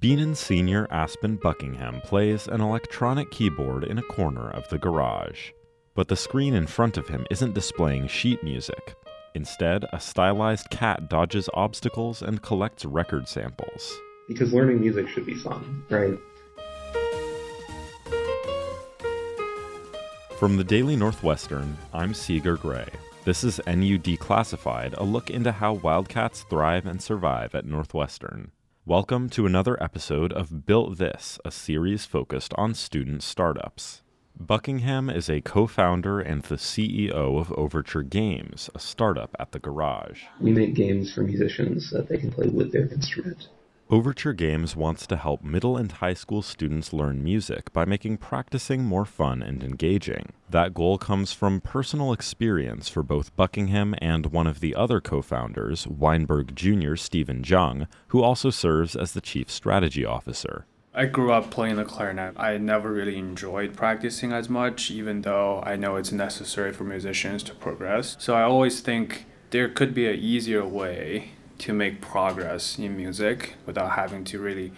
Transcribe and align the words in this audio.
Bienen 0.00 0.36
senior 0.36 0.86
Aspen 0.92 1.34
Buckingham 1.34 2.00
plays 2.02 2.46
an 2.46 2.60
electronic 2.60 3.32
keyboard 3.32 3.82
in 3.82 3.98
a 3.98 4.02
corner 4.02 4.48
of 4.48 4.68
the 4.68 4.78
garage. 4.78 5.50
But 5.96 6.06
the 6.06 6.14
screen 6.14 6.54
in 6.54 6.68
front 6.68 6.96
of 6.96 7.08
him 7.08 7.26
isn't 7.32 7.54
displaying 7.54 8.06
sheet 8.06 8.44
music. 8.44 8.94
Instead, 9.34 9.86
a 9.92 9.98
stylized 9.98 10.70
cat 10.70 11.10
dodges 11.10 11.50
obstacles 11.52 12.22
and 12.22 12.40
collects 12.42 12.84
record 12.84 13.26
samples. 13.26 13.92
Because 14.28 14.52
learning 14.52 14.78
music 14.78 15.08
should 15.08 15.26
be 15.26 15.34
fun, 15.34 15.82
right? 15.90 16.16
From 20.38 20.58
the 20.58 20.64
Daily 20.64 20.94
Northwestern, 20.94 21.76
I'm 21.92 22.14
Seeger 22.14 22.56
Gray. 22.56 22.86
This 23.24 23.42
is 23.42 23.60
NU 23.66 23.98
Declassified, 23.98 24.96
a 24.96 25.02
look 25.02 25.28
into 25.28 25.50
how 25.50 25.72
wildcats 25.72 26.44
thrive 26.44 26.86
and 26.86 27.02
survive 27.02 27.56
at 27.56 27.66
Northwestern. 27.66 28.52
Welcome 28.88 29.28
to 29.30 29.44
another 29.44 29.76
episode 29.82 30.32
of 30.32 30.64
Built 30.64 30.96
This, 30.96 31.38
a 31.44 31.50
series 31.50 32.06
focused 32.06 32.54
on 32.56 32.72
student 32.72 33.22
startups. 33.22 34.00
Buckingham 34.34 35.10
is 35.10 35.28
a 35.28 35.42
co 35.42 35.66
founder 35.66 36.20
and 36.20 36.42
the 36.42 36.54
CEO 36.54 37.38
of 37.38 37.52
Overture 37.52 38.02
Games, 38.02 38.70
a 38.74 38.78
startup 38.78 39.36
at 39.38 39.52
the 39.52 39.58
garage. 39.58 40.22
We 40.40 40.52
make 40.52 40.72
games 40.72 41.12
for 41.12 41.20
musicians 41.20 41.90
that 41.90 42.08
they 42.08 42.16
can 42.16 42.32
play 42.32 42.48
with 42.48 42.72
their 42.72 42.88
instrument. 42.88 43.48
Overture 43.90 44.34
Games 44.34 44.76
wants 44.76 45.06
to 45.06 45.16
help 45.16 45.42
middle 45.42 45.78
and 45.78 45.90
high 45.90 46.12
school 46.12 46.42
students 46.42 46.92
learn 46.92 47.24
music 47.24 47.72
by 47.72 47.86
making 47.86 48.18
practicing 48.18 48.84
more 48.84 49.06
fun 49.06 49.40
and 49.40 49.64
engaging. 49.64 50.34
That 50.50 50.74
goal 50.74 50.98
comes 50.98 51.32
from 51.32 51.62
personal 51.62 52.12
experience 52.12 52.90
for 52.90 53.02
both 53.02 53.34
Buckingham 53.34 53.94
and 53.96 54.26
one 54.26 54.46
of 54.46 54.60
the 54.60 54.74
other 54.74 55.00
co 55.00 55.22
founders, 55.22 55.86
Weinberg 55.86 56.54
Jr. 56.54 56.96
Stephen 56.96 57.42
Jung, 57.42 57.88
who 58.08 58.22
also 58.22 58.50
serves 58.50 58.94
as 58.94 59.12
the 59.12 59.22
chief 59.22 59.50
strategy 59.50 60.04
officer. 60.04 60.66
I 60.92 61.06
grew 61.06 61.32
up 61.32 61.50
playing 61.50 61.76
the 61.76 61.86
clarinet. 61.86 62.34
I 62.36 62.58
never 62.58 62.92
really 62.92 63.16
enjoyed 63.16 63.74
practicing 63.74 64.32
as 64.32 64.50
much, 64.50 64.90
even 64.90 65.22
though 65.22 65.62
I 65.62 65.76
know 65.76 65.96
it's 65.96 66.12
necessary 66.12 66.74
for 66.74 66.84
musicians 66.84 67.42
to 67.44 67.54
progress. 67.54 68.16
So 68.18 68.34
I 68.34 68.42
always 68.42 68.82
think 68.82 69.24
there 69.48 69.70
could 69.70 69.94
be 69.94 70.06
an 70.06 70.16
easier 70.16 70.66
way 70.66 71.30
to 71.58 71.72
make 71.72 72.00
progress 72.00 72.78
in 72.78 72.96
music 72.96 73.54
without 73.66 73.92
having 73.92 74.24
to 74.24 74.38
really, 74.38 74.72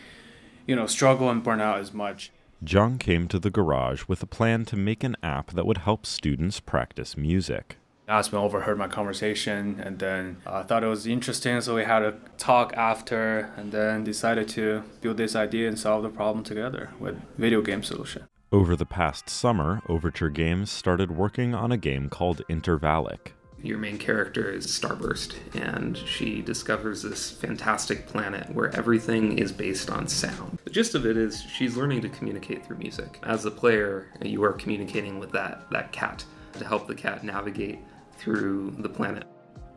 you 0.67 0.75
know, 0.77 0.86
struggle 0.86 1.31
and 1.31 1.42
burn 1.42 1.61
out 1.61 1.78
as 1.78 1.92
much. 1.92 2.31
Jung 2.67 2.98
came 2.98 3.27
to 3.28 3.39
the 3.39 3.50
garage 3.50 4.05
with 4.06 4.23
a 4.23 4.27
plan 4.27 4.64
to 4.67 4.77
make 4.77 5.03
an 5.03 5.17
app 5.23 5.53
that 5.53 5.67
would 5.67 5.78
help 5.78 6.05
students 6.05 6.61
practice 6.61 7.17
music. 7.17 7.77
Aspen 8.06 8.39
overheard 8.41 8.77
my 8.77 8.89
conversation 8.89 9.81
and 9.81 9.98
then 9.98 10.39
I 10.45 10.51
uh, 10.51 10.64
thought 10.64 10.83
it 10.83 10.89
was 10.89 11.06
interesting, 11.06 11.61
so 11.61 11.77
we 11.77 11.84
had 11.84 12.03
a 12.03 12.17
talk 12.39 12.75
after 12.77 13.53
and 13.56 13.70
then 13.70 14.05
decided 14.05 14.48
to 14.48 14.83
build 15.01 15.17
this 15.17 15.36
idea 15.36 15.69
and 15.69 15.78
solve 15.78 16.03
the 16.03 16.08
problem 16.08 16.45
together 16.45 16.91
with 16.98 17.20
video 17.39 17.62
game 17.62 17.83
solution. 17.83 18.27
Over 18.53 18.75
the 18.75 18.84
past 18.84 19.31
summer, 19.31 19.81
Overture 19.89 20.28
Games 20.28 20.73
started 20.73 21.12
working 21.12 21.55
on 21.55 21.70
a 21.70 21.77
game 21.77 22.08
called 22.08 22.42
Intervallic. 22.51 23.33
Your 23.62 23.78
main 23.78 23.98
character 23.98 24.50
is 24.50 24.66
Starburst, 24.66 25.34
and 25.55 25.97
she 25.97 26.41
discovers 26.41 27.03
this 27.03 27.30
fantastic 27.30 28.06
planet 28.06 28.48
where 28.55 28.75
everything 28.75 29.39
is 29.39 29.52
based 29.52 29.91
on 29.91 30.08
sound. 30.08 30.58
The 30.64 30.70
gist 30.70 30.94
of 30.94 31.05
it 31.05 31.19
is 31.19 31.42
she's 31.42 31.77
learning 31.77 32.00
to 32.02 32.08
communicate 32.08 32.64
through 32.64 32.78
music. 32.78 33.19
As 33.22 33.44
a 33.44 33.50
player, 33.50 34.08
you 34.22 34.42
are 34.44 34.55
communicating 34.55 35.19
with 35.19 35.30
that, 35.33 35.70
that 35.70 35.92
cat 35.92 36.25
to 36.55 36.64
help 36.64 36.86
the 36.86 36.94
cat 36.94 37.22
navigate 37.22 37.80
through 38.17 38.75
the 38.78 38.89
planet. 38.89 39.25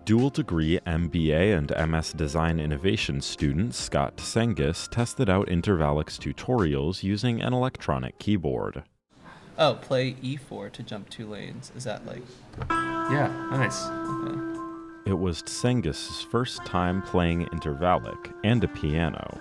Dual 0.05 0.29
degree 0.29 0.79
MBA 0.85 1.57
and 1.57 1.91
MS 1.91 2.13
Design 2.13 2.59
Innovation 2.59 3.21
student 3.21 3.73
Scott 3.73 4.17
Tsengis 4.17 4.89
tested 4.89 5.29
out 5.29 5.47
Intervallic's 5.47 6.17
tutorials 6.17 7.03
using 7.03 7.41
an 7.41 7.53
electronic 7.53 8.17
keyboard. 8.19 8.83
Oh, 9.57 9.75
play 9.75 10.13
E4 10.13 10.71
to 10.71 10.83
jump 10.83 11.09
two 11.09 11.27
lanes. 11.27 11.71
Is 11.75 11.83
that 11.83 12.05
like. 12.05 12.23
Yeah, 12.69 13.27
nice. 13.51 13.85
Okay. 13.85 15.11
It 15.11 15.19
was 15.19 15.43
Tsengis' 15.43 16.25
first 16.25 16.65
time 16.65 17.01
playing 17.01 17.45
Intervallic 17.47 18.33
and 18.43 18.63
a 18.63 18.67
piano. 18.67 19.39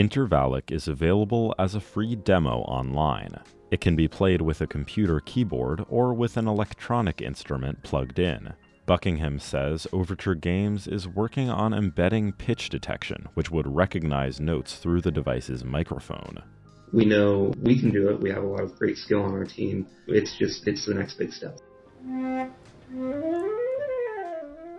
Intervallic 0.00 0.72
is 0.72 0.88
available 0.88 1.54
as 1.58 1.74
a 1.74 1.80
free 1.80 2.16
demo 2.16 2.60
online. 2.60 3.38
It 3.70 3.82
can 3.82 3.96
be 3.96 4.08
played 4.08 4.40
with 4.40 4.62
a 4.62 4.66
computer 4.66 5.20
keyboard 5.20 5.84
or 5.90 6.14
with 6.14 6.38
an 6.38 6.48
electronic 6.48 7.20
instrument 7.20 7.82
plugged 7.82 8.18
in. 8.18 8.54
Buckingham 8.86 9.38
says 9.38 9.86
Overture 9.92 10.34
Games 10.34 10.86
is 10.86 11.06
working 11.06 11.50
on 11.50 11.74
embedding 11.74 12.32
pitch 12.32 12.70
detection, 12.70 13.28
which 13.34 13.50
would 13.50 13.66
recognize 13.66 14.40
notes 14.40 14.76
through 14.76 15.02
the 15.02 15.12
device's 15.12 15.64
microphone. 15.64 16.42
We 16.94 17.04
know 17.04 17.52
we 17.60 17.78
can 17.78 17.90
do 17.90 18.08
it. 18.08 18.20
We 18.20 18.30
have 18.30 18.42
a 18.42 18.46
lot 18.46 18.62
of 18.62 18.74
great 18.76 18.96
skill 18.96 19.22
on 19.22 19.32
our 19.32 19.44
team. 19.44 19.86
It's 20.06 20.34
just, 20.38 20.66
it's 20.66 20.86
the 20.86 20.94
next 20.94 21.18
big 21.18 21.34
step. 21.34 21.60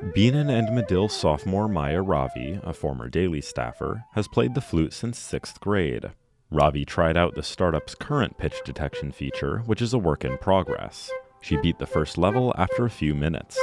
Bienen 0.02 0.50
and 0.50 0.76
Medill 0.76 1.08
sophomore 1.08 1.68
Maya 1.68 2.02
Ravi, 2.02 2.60
a 2.64 2.74
former 2.74 3.08
Daily 3.08 3.40
staffer, 3.40 4.04
has 4.14 4.28
played 4.28 4.56
the 4.56 4.62
flute 4.62 4.94
since 4.94 5.20
sixth 5.20 5.60
grade. 5.60 6.10
Ravi 6.50 6.84
tried 6.86 7.16
out 7.16 7.36
the 7.36 7.44
startup's 7.44 7.94
current 7.94 8.36
pitch 8.40 8.56
detection 8.66 9.12
feature, 9.12 9.60
which 9.68 9.80
is 9.80 9.94
a 9.94 10.00
work 10.00 10.26
in 10.26 10.40
progress. 10.40 11.12
She 11.40 11.56
beat 11.58 11.78
the 11.78 11.86
first 11.86 12.18
level 12.18 12.52
after 12.58 12.84
a 12.84 12.90
few 12.90 13.14
minutes. 13.14 13.60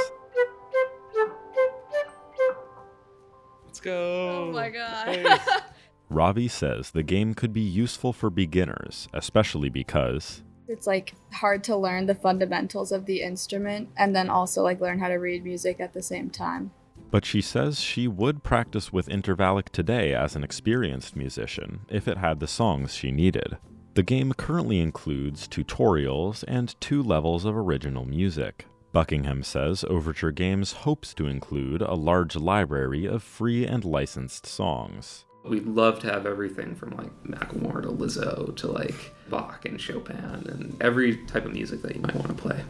Let's 3.65 3.81
go. 3.81 4.47
Oh 4.47 4.51
my 4.53 4.69
god. 4.69 5.41
Ravi 6.09 6.47
says 6.47 6.91
the 6.91 7.03
game 7.03 7.33
could 7.33 7.51
be 7.51 7.59
useful 7.61 8.13
for 8.13 8.29
beginners, 8.29 9.09
especially 9.13 9.69
because 9.69 10.41
it's 10.69 10.87
like 10.87 11.15
hard 11.33 11.63
to 11.65 11.75
learn 11.75 12.05
the 12.05 12.15
fundamentals 12.15 12.91
of 12.91 13.05
the 13.05 13.21
instrument 13.21 13.89
and 13.97 14.15
then 14.15 14.29
also 14.29 14.61
like 14.61 14.79
learn 14.79 14.99
how 14.99 15.07
to 15.07 15.15
read 15.15 15.43
music 15.43 15.79
at 15.79 15.93
the 15.93 16.01
same 16.01 16.29
time. 16.29 16.71
But 17.11 17.25
she 17.25 17.41
says 17.41 17.79
she 17.79 18.07
would 18.07 18.43
practice 18.43 18.93
with 18.93 19.09
Intervallic 19.09 19.69
today 19.69 20.13
as 20.13 20.35
an 20.35 20.43
experienced 20.43 21.15
musician 21.15 21.81
if 21.89 22.07
it 22.07 22.17
had 22.17 22.39
the 22.39 22.47
songs 22.47 22.93
she 22.93 23.11
needed. 23.11 23.57
The 23.95 24.03
game 24.03 24.33
currently 24.33 24.79
includes 24.79 25.47
tutorials 25.47 26.43
and 26.47 26.79
two 26.79 27.01
levels 27.01 27.45
of 27.45 27.57
original 27.57 28.05
music. 28.05 28.65
Buckingham 28.91 29.43
says 29.43 29.83
Overture 29.87 30.31
Games 30.31 30.71
hopes 30.71 31.13
to 31.15 31.27
include 31.27 31.81
a 31.81 31.93
large 31.93 32.35
library 32.35 33.05
of 33.05 33.23
free 33.23 33.65
and 33.65 33.83
licensed 33.83 34.45
songs. 34.45 35.25
We'd 35.43 35.65
love 35.65 35.99
to 35.99 36.11
have 36.11 36.25
everything 36.25 36.75
from 36.75 36.91
like 36.91 37.23
Macklemore 37.23 37.81
to 37.83 37.89
Lizzo 37.89 38.55
to 38.57 38.67
like 38.67 39.15
Bach 39.29 39.65
and 39.65 39.79
Chopin 39.79 40.17
and 40.17 40.75
every 40.81 41.17
type 41.25 41.45
of 41.45 41.53
music 41.53 41.81
that 41.81 41.95
you 41.95 42.01
might 42.01 42.15
want 42.15 42.27
to 42.27 42.33
play. 42.33 42.61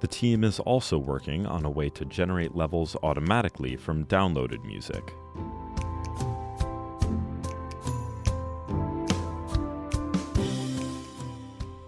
The 0.00 0.08
team 0.08 0.44
is 0.44 0.60
also 0.60 0.98
working 0.98 1.46
on 1.46 1.64
a 1.64 1.70
way 1.70 1.88
to 1.90 2.04
generate 2.04 2.54
levels 2.54 2.96
automatically 3.02 3.76
from 3.76 4.04
downloaded 4.06 4.64
music. 4.64 5.14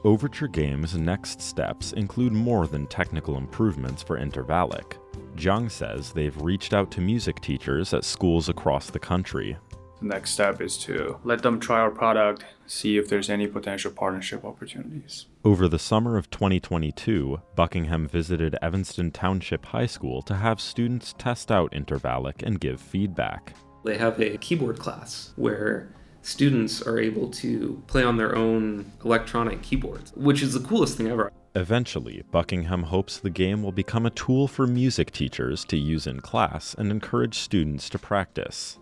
Overture 0.04 0.48
Games' 0.48 0.96
next 0.96 1.40
steps 1.40 1.92
include 1.92 2.32
more 2.32 2.66
than 2.66 2.86
technical 2.86 3.36
improvements 3.38 4.02
for 4.02 4.18
Intervallic. 4.18 4.98
Jung 5.36 5.68
says 5.68 6.12
they've 6.12 6.40
reached 6.40 6.72
out 6.74 6.90
to 6.92 7.00
music 7.00 7.40
teachers 7.40 7.92
at 7.92 8.04
schools 8.04 8.48
across 8.48 8.90
the 8.90 8.98
country 8.98 9.56
next 10.04 10.30
step 10.30 10.60
is 10.60 10.76
to 10.78 11.18
let 11.24 11.42
them 11.42 11.58
try 11.58 11.80
our 11.80 11.90
product, 11.90 12.44
see 12.66 12.96
if 12.96 13.08
there's 13.08 13.30
any 13.30 13.46
potential 13.46 13.90
partnership 13.90 14.44
opportunities. 14.44 15.26
Over 15.44 15.68
the 15.68 15.78
summer 15.78 16.16
of 16.16 16.30
2022, 16.30 17.40
Buckingham 17.56 18.06
visited 18.08 18.56
Evanston 18.62 19.10
Township 19.10 19.66
High 19.66 19.86
School 19.86 20.22
to 20.22 20.34
have 20.36 20.60
students 20.60 21.14
test 21.18 21.50
out 21.50 21.72
Intervallic 21.72 22.42
and 22.42 22.60
give 22.60 22.80
feedback. 22.80 23.54
They 23.84 23.98
have 23.98 24.20
a 24.20 24.38
keyboard 24.38 24.78
class 24.78 25.32
where 25.36 25.94
students 26.22 26.80
are 26.82 26.98
able 26.98 27.28
to 27.28 27.82
play 27.86 28.02
on 28.02 28.16
their 28.16 28.34
own 28.34 28.90
electronic 29.04 29.62
keyboards, 29.62 30.12
which 30.14 30.42
is 30.42 30.54
the 30.54 30.60
coolest 30.60 30.96
thing 30.96 31.08
ever. 31.08 31.30
Eventually, 31.56 32.24
Buckingham 32.32 32.82
hopes 32.82 33.18
the 33.18 33.30
game 33.30 33.62
will 33.62 33.72
become 33.72 34.06
a 34.06 34.10
tool 34.10 34.48
for 34.48 34.66
music 34.66 35.12
teachers 35.12 35.64
to 35.66 35.76
use 35.76 36.06
in 36.06 36.20
class 36.20 36.74
and 36.76 36.90
encourage 36.90 37.38
students 37.38 37.88
to 37.90 37.98
practice. 37.98 38.78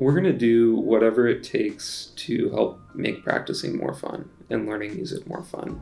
We're 0.00 0.12
going 0.12 0.22
to 0.22 0.32
do 0.32 0.76
whatever 0.76 1.26
it 1.26 1.42
takes 1.42 2.12
to 2.14 2.50
help 2.50 2.80
make 2.94 3.24
practicing 3.24 3.76
more 3.76 3.92
fun 3.92 4.30
and 4.48 4.64
learning 4.64 4.94
music 4.94 5.26
more 5.26 5.42
fun. 5.42 5.80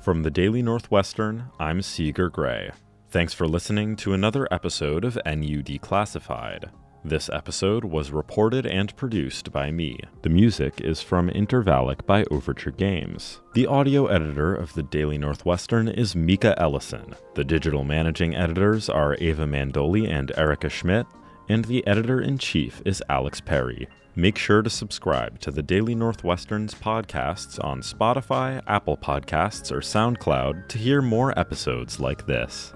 From 0.00 0.22
the 0.22 0.30
Daily 0.30 0.62
Northwestern, 0.62 1.50
I'm 1.58 1.82
Seeger 1.82 2.28
Gray. 2.28 2.70
Thanks 3.10 3.34
for 3.34 3.48
listening 3.48 3.96
to 3.96 4.14
another 4.14 4.46
episode 4.52 5.04
of 5.04 5.18
NU 5.26 5.64
Declassified. 5.64 6.70
This 7.04 7.28
episode 7.28 7.84
was 7.84 8.12
reported 8.12 8.64
and 8.64 8.94
produced 8.94 9.50
by 9.50 9.72
me. 9.72 9.98
The 10.22 10.28
music 10.28 10.80
is 10.80 11.02
from 11.02 11.28
Intervallic 11.28 12.06
by 12.06 12.24
Overture 12.30 12.70
Games. 12.70 13.40
The 13.54 13.66
audio 13.66 14.06
editor 14.06 14.54
of 14.54 14.74
the 14.74 14.84
Daily 14.84 15.18
Northwestern 15.18 15.88
is 15.88 16.14
Mika 16.14 16.54
Ellison. 16.56 17.16
The 17.34 17.42
digital 17.42 17.82
managing 17.82 18.36
editors 18.36 18.88
are 18.88 19.16
Ava 19.18 19.46
Mandoli 19.46 20.08
and 20.08 20.30
Erica 20.36 20.68
Schmidt, 20.68 21.08
and 21.48 21.64
the 21.64 21.86
editor 21.86 22.20
in 22.20 22.38
chief 22.38 22.82
is 22.84 23.02
Alex 23.08 23.40
Perry. 23.40 23.88
Make 24.14 24.36
sure 24.36 24.60
to 24.60 24.68
subscribe 24.68 25.38
to 25.40 25.50
the 25.50 25.62
Daily 25.62 25.94
Northwestern's 25.94 26.74
podcasts 26.74 27.62
on 27.64 27.80
Spotify, 27.80 28.62
Apple 28.66 28.96
Podcasts, 28.96 29.72
or 29.72 29.80
SoundCloud 29.80 30.68
to 30.68 30.78
hear 30.78 31.00
more 31.00 31.38
episodes 31.38 31.98
like 31.98 32.26
this. 32.26 32.74